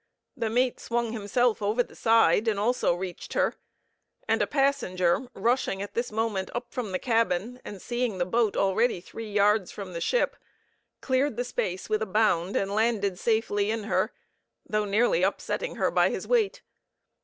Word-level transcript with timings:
The 0.35 0.49
mate 0.49 0.79
swung 0.79 1.11
himself 1.11 1.61
over 1.61 1.83
the 1.83 1.95
side, 1.95 2.47
and 2.47 2.59
also 2.59 2.95
reached 2.95 3.33
her; 3.33 3.53
and 4.27 4.41
a 4.41 4.47
passenger 4.47 5.29
rushing 5.35 5.79
at 5.79 5.93
this 5.93 6.11
moment 6.11 6.49
up 6.55 6.73
from 6.73 6.91
the 6.91 6.97
cabin 6.97 7.61
and 7.63 7.79
seeing 7.79 8.17
the 8.17 8.25
boat 8.25 8.57
already 8.57 8.99
three 8.99 9.31
yards 9.31 9.69
from 9.71 9.93
the 9.93 10.01
ship, 10.01 10.35
cleared 11.01 11.37
the 11.37 11.43
space 11.45 11.87
with 11.87 12.01
a 12.01 12.07
bound 12.07 12.55
and 12.55 12.71
landed 12.71 13.19
safely 13.19 13.69
in 13.69 13.83
her, 13.83 14.11
though 14.67 14.85
nearly 14.85 15.21
upsetting 15.21 15.75
her 15.75 15.91
by 15.91 16.09
his 16.09 16.27
weight. 16.27 16.63